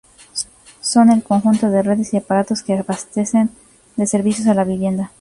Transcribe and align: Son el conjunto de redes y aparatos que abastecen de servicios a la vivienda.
Son 0.79 1.11
el 1.11 1.21
conjunto 1.21 1.69
de 1.69 1.83
redes 1.83 2.11
y 2.11 2.17
aparatos 2.17 2.63
que 2.63 2.73
abastecen 2.75 3.51
de 3.97 4.07
servicios 4.07 4.47
a 4.47 4.55
la 4.55 4.63
vivienda. 4.63 5.09